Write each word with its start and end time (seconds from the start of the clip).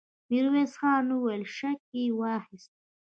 ميرويس 0.29 0.73
خان 0.79 1.05
وويل: 1.13 1.43
شک 1.57 1.79
يې 1.97 2.05
واخيست! 2.19 2.71